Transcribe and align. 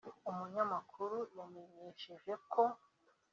umunyamakuru 0.29 1.17
yamenyesheje 1.37 2.33
ko 2.51 2.63